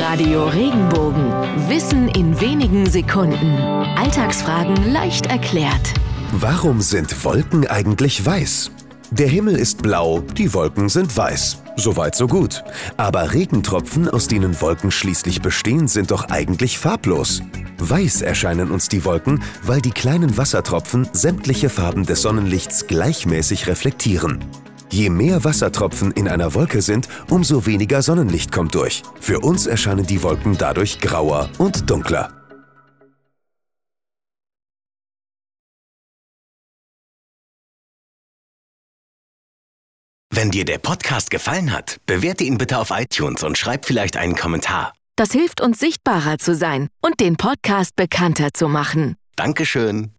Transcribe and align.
Radio 0.00 0.46
Regenbogen. 0.48 1.32
Wissen 1.68 2.08
in 2.08 2.40
wenigen 2.40 2.84
Sekunden. 2.86 3.56
Alltagsfragen 3.96 4.92
leicht 4.92 5.26
erklärt. 5.26 5.94
Warum 6.32 6.80
sind 6.80 7.24
Wolken 7.24 7.66
eigentlich 7.68 8.26
weiß? 8.26 8.72
Der 9.12 9.28
Himmel 9.28 9.56
ist 9.56 9.82
blau, 9.82 10.20
die 10.20 10.52
Wolken 10.52 10.88
sind 10.88 11.16
weiß. 11.16 11.62
Soweit 11.76 12.16
so 12.16 12.26
gut. 12.26 12.64
Aber 12.96 13.32
Regentropfen, 13.32 14.08
aus 14.08 14.26
denen 14.26 14.60
Wolken 14.60 14.90
schließlich 14.90 15.42
bestehen, 15.42 15.86
sind 15.86 16.10
doch 16.10 16.28
eigentlich 16.28 16.78
farblos. 16.78 17.42
Weiß 17.78 18.22
erscheinen 18.22 18.72
uns 18.72 18.88
die 18.88 19.04
Wolken, 19.04 19.42
weil 19.62 19.80
die 19.80 19.92
kleinen 19.92 20.36
Wassertropfen 20.36 21.08
sämtliche 21.12 21.68
Farben 21.68 22.04
des 22.04 22.22
Sonnenlichts 22.22 22.88
gleichmäßig 22.88 23.68
reflektieren. 23.68 24.44
Je 24.94 25.10
mehr 25.10 25.42
Wassertropfen 25.42 26.12
in 26.12 26.28
einer 26.28 26.54
Wolke 26.54 26.80
sind, 26.80 27.08
umso 27.28 27.66
weniger 27.66 28.00
Sonnenlicht 28.00 28.52
kommt 28.52 28.76
durch. 28.76 29.02
Für 29.20 29.40
uns 29.40 29.66
erscheinen 29.66 30.06
die 30.06 30.22
Wolken 30.22 30.56
dadurch 30.56 31.00
grauer 31.00 31.50
und 31.58 31.90
dunkler. 31.90 32.30
Wenn 40.30 40.52
dir 40.52 40.64
der 40.64 40.78
Podcast 40.78 41.32
gefallen 41.32 41.72
hat, 41.72 41.96
bewerte 42.06 42.44
ihn 42.44 42.58
bitte 42.58 42.78
auf 42.78 42.90
iTunes 42.92 43.42
und 43.42 43.58
schreib 43.58 43.86
vielleicht 43.86 44.16
einen 44.16 44.36
Kommentar. 44.36 44.92
Das 45.16 45.32
hilft 45.32 45.60
uns 45.60 45.80
sichtbarer 45.80 46.38
zu 46.38 46.54
sein 46.54 46.88
und 47.00 47.18
den 47.18 47.36
Podcast 47.36 47.96
bekannter 47.96 48.52
zu 48.52 48.68
machen. 48.68 49.16
Dankeschön. 49.34 50.14